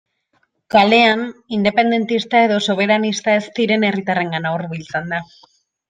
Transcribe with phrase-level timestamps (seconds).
[0.75, 1.21] Kalean
[1.57, 5.23] independentista edo soberanista ez diren herritarrengana hurbiltzen da.